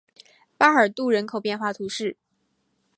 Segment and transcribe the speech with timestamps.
[0.57, 2.17] 巴尔杜人口变化图示